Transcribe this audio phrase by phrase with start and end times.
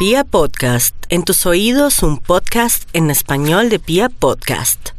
[0.00, 4.92] Pia Podcast, en tus oídos un podcast en español de Pia Podcast.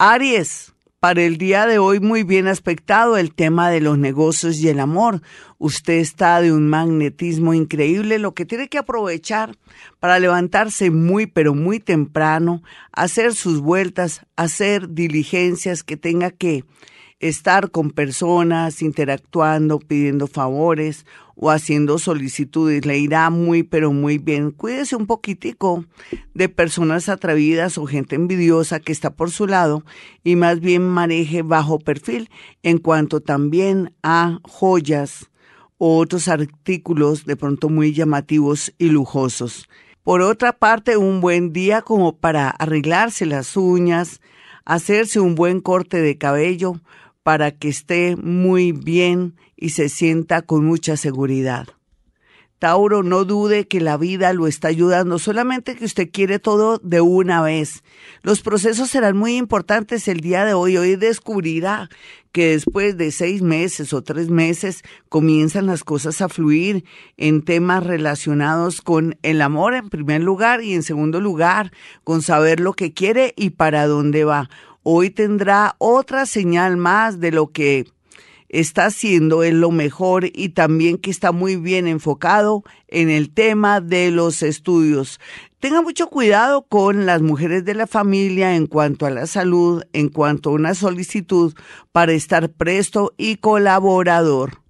[0.00, 4.68] Aries, para el día de hoy muy bien aspectado el tema de los negocios y
[4.68, 5.22] el amor.
[5.58, 9.56] Usted está de un magnetismo increíble, lo que tiene que aprovechar
[10.00, 16.64] para levantarse muy pero muy temprano, hacer sus vueltas, hacer diligencias que tenga que
[17.20, 21.04] estar con personas, interactuando, pidiendo favores
[21.34, 22.84] o haciendo solicitudes.
[22.84, 24.50] Le irá muy, pero muy bien.
[24.50, 25.84] Cuídese un poquitico
[26.34, 29.84] de personas atrevidas o gente envidiosa que está por su lado
[30.22, 32.30] y más bien maneje bajo perfil
[32.62, 35.30] en cuanto también a joyas
[35.78, 39.68] o otros artículos de pronto muy llamativos y lujosos.
[40.02, 44.20] Por otra parte, un buen día como para arreglarse las uñas,
[44.64, 46.80] hacerse un buen corte de cabello,
[47.28, 51.68] para que esté muy bien y se sienta con mucha seguridad.
[52.58, 57.02] Tauro, no dude que la vida lo está ayudando, solamente que usted quiere todo de
[57.02, 57.84] una vez.
[58.22, 60.78] Los procesos serán muy importantes el día de hoy.
[60.78, 61.90] Hoy descubrirá
[62.32, 66.84] que después de seis meses o tres meses comienzan las cosas a fluir
[67.18, 71.72] en temas relacionados con el amor en primer lugar y en segundo lugar
[72.04, 74.48] con saber lo que quiere y para dónde va
[74.82, 77.86] hoy tendrá otra señal más de lo que
[78.48, 83.80] está haciendo es lo mejor y también que está muy bien enfocado en el tema
[83.80, 85.20] de los estudios.
[85.60, 90.08] Tenga mucho cuidado con las mujeres de la familia en cuanto a la salud, en
[90.08, 91.54] cuanto a una solicitud
[91.92, 94.67] para estar presto y colaborador.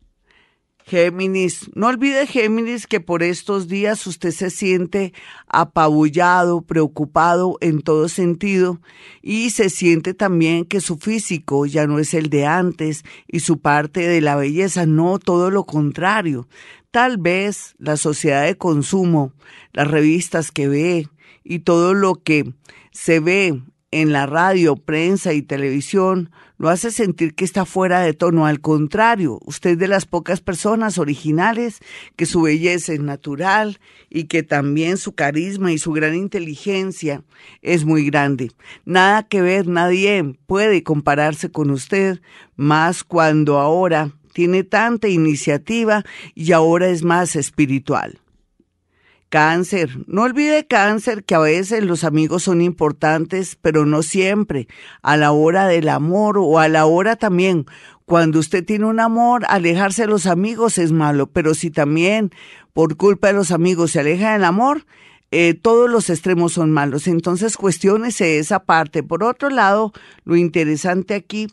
[0.88, 5.12] Géminis, no olvide Géminis que por estos días usted se siente
[5.46, 8.80] apabullado, preocupado en todo sentido
[9.20, 13.60] y se siente también que su físico ya no es el de antes y su
[13.60, 16.48] parte de la belleza, no todo lo contrario.
[16.90, 19.34] Tal vez la sociedad de consumo,
[19.74, 21.08] las revistas que ve
[21.44, 22.54] y todo lo que
[22.92, 28.12] se ve en la radio, prensa y televisión lo hace sentir que está fuera de
[28.12, 28.46] tono.
[28.46, 31.78] Al contrario, usted es de las pocas personas originales
[32.16, 37.22] que su belleza es natural y que también su carisma y su gran inteligencia
[37.62, 38.50] es muy grande.
[38.84, 42.20] Nada que ver, nadie puede compararse con usted,
[42.56, 48.18] más cuando ahora tiene tanta iniciativa y ahora es más espiritual.
[49.28, 49.90] Cáncer.
[50.06, 54.68] No olvide cáncer que a veces los amigos son importantes, pero no siempre.
[55.02, 57.66] A la hora del amor o a la hora también.
[58.06, 62.30] Cuando usted tiene un amor, alejarse de los amigos es malo, pero si también
[62.72, 64.86] por culpa de los amigos se aleja del amor,
[65.30, 67.06] eh, todos los extremos son malos.
[67.06, 69.02] Entonces cuestiónese esa parte.
[69.02, 69.92] Por otro lado,
[70.24, 71.48] lo interesante aquí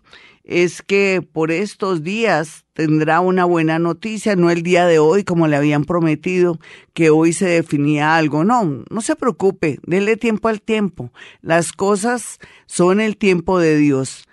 [0.46, 5.47] es que por estos días tendrá una buena noticia, no el día de hoy como
[5.47, 6.59] le habían prometido
[6.94, 8.44] que hoy se definía algo.
[8.44, 11.12] No, no se preocupe, dele tiempo al tiempo.
[11.41, 14.28] Las cosas son el tiempo de Dios.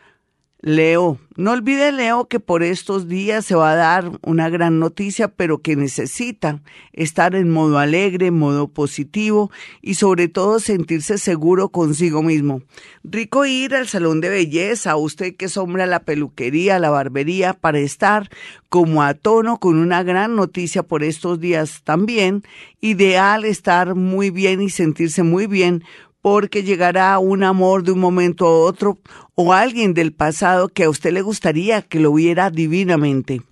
[0.64, 5.26] Leo, no olvide Leo que por estos días se va a dar una gran noticia,
[5.26, 6.62] pero que necesita
[6.92, 12.62] estar en modo alegre, modo positivo y sobre todo sentirse seguro consigo mismo.
[13.02, 18.30] Rico ir al salón de belleza, usted que sombra la peluquería, la barbería, para estar
[18.68, 22.44] como a tono con una gran noticia por estos días también.
[22.80, 25.82] Ideal estar muy bien y sentirse muy bien
[26.22, 28.98] porque llegará un amor de un momento a otro
[29.34, 33.42] o alguien del pasado que a usted le gustaría que lo viera divinamente.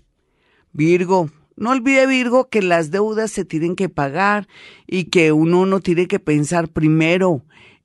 [0.73, 4.47] Virgo, no olvide Virgo que las deudas se tienen que pagar
[4.87, 7.43] y que uno no tiene que pensar primero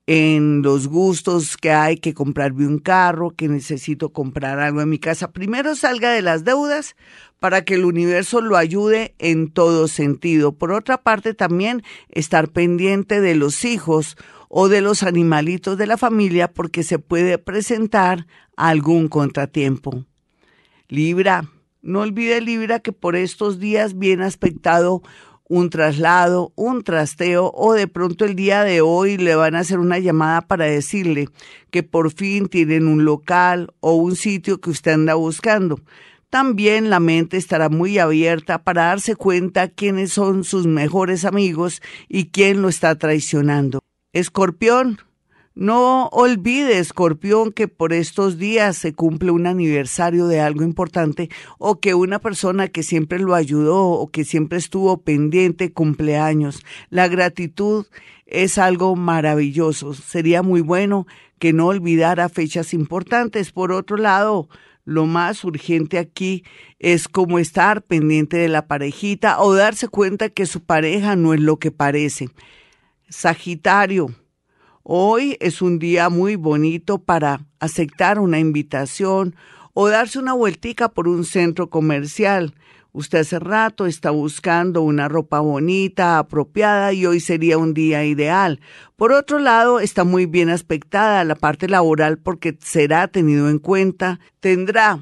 [0.08, 5.00] en los gustos que hay que comprarme un carro, que necesito comprar algo en mi
[5.00, 5.32] casa.
[5.32, 6.96] Primero salga de las deudas
[7.40, 10.52] para que el universo lo ayude en todo sentido.
[10.52, 14.16] Por otra parte, también estar pendiente de los hijos
[14.50, 20.06] o de los animalitos de la familia porque se puede presentar algún contratiempo.
[20.88, 21.50] Libra,
[21.82, 25.02] no olvide Libra que por estos días viene aspectado
[25.48, 29.80] un traslado, un trasteo o de pronto el día de hoy le van a hacer
[29.80, 31.30] una llamada para decirle
[31.70, 35.80] que por fin tienen un local o un sitio que usted anda buscando.
[36.30, 42.26] También la mente estará muy abierta para darse cuenta quiénes son sus mejores amigos y
[42.26, 43.80] quién lo está traicionando.
[44.16, 45.00] Escorpión,
[45.56, 51.82] no olvide, Escorpión, que por estos días se cumple un aniversario de algo importante o
[51.82, 56.64] que una persona que siempre lo ayudó o que siempre estuvo pendiente cumpleaños.
[56.90, 57.88] La gratitud
[58.26, 59.94] es algo maravilloso.
[59.94, 61.08] Sería muy bueno
[61.38, 63.52] que no olvidara fechas importantes.
[63.52, 64.48] Por otro lado,
[64.86, 66.46] lo más urgente aquí
[66.80, 71.42] es como estar pendiente de la parejita o darse cuenta que su pareja no es
[71.42, 72.30] lo que parece.
[73.10, 74.08] Sagitario,
[74.82, 79.36] hoy es un día muy bonito para aceptar una invitación
[79.74, 82.56] o darse una vueltica por un centro comercial.
[82.94, 88.60] Usted hace rato está buscando una ropa bonita, apropiada y hoy sería un día ideal.
[88.96, 94.20] Por otro lado, está muy bien aspectada la parte laboral porque será tenido en cuenta,
[94.40, 95.00] tendrá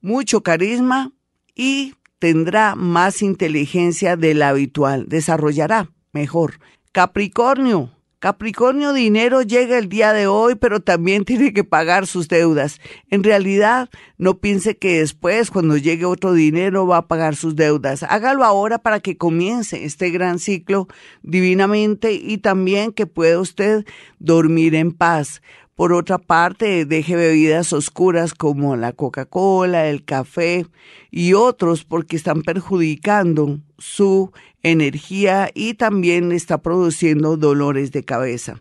[0.00, 1.12] mucho carisma
[1.54, 6.58] y tendrá más inteligencia de la habitual, desarrollará mejor.
[6.92, 12.80] Capricornio, Capricornio dinero llega el día de hoy, pero también tiene que pagar sus deudas.
[13.10, 13.88] En realidad,
[14.18, 18.02] no piense que después, cuando llegue otro dinero, va a pagar sus deudas.
[18.02, 20.88] Hágalo ahora para que comience este gran ciclo
[21.22, 23.86] divinamente y también que pueda usted
[24.18, 25.42] dormir en paz.
[25.80, 30.66] Por otra parte, deje bebidas oscuras como la Coca-Cola, el café
[31.10, 34.30] y otros porque están perjudicando su
[34.62, 38.60] energía y también está produciendo dolores de cabeza.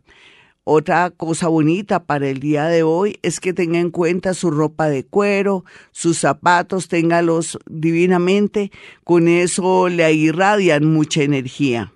[0.63, 4.87] Otra cosa bonita para el día de hoy es que tenga en cuenta su ropa
[4.87, 8.71] de cuero, sus zapatos, téngalos divinamente,
[9.03, 11.91] con eso le irradian mucha energía.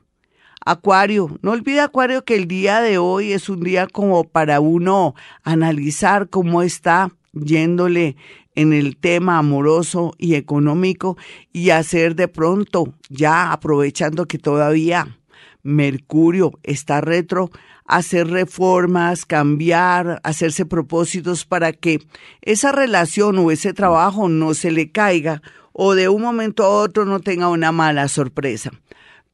[0.65, 5.13] Acuario, no olvide Acuario que el día de hoy es un día como para uno
[5.43, 8.15] analizar cómo está yéndole
[8.55, 11.17] en el tema amoroso y económico
[11.51, 15.17] y hacer de pronto, ya aprovechando que todavía
[15.63, 17.51] Mercurio está retro,
[17.85, 21.99] hacer reformas, cambiar, hacerse propósitos para que
[22.41, 25.41] esa relación o ese trabajo no se le caiga
[25.73, 28.71] o de un momento a otro no tenga una mala sorpresa.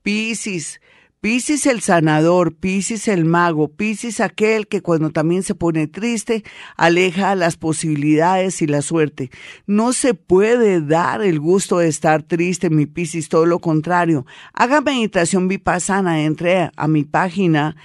[0.02, 0.80] Piscis,
[1.21, 6.45] Piscis el sanador, Piscis el mago, Piscis aquel que cuando también se pone triste
[6.77, 9.30] aleja las posibilidades y la suerte.
[9.68, 14.25] No se puede dar el gusto de estar triste, mi Piscis, todo lo contrario.
[14.54, 17.75] Haga meditación vipassana, entre a mi página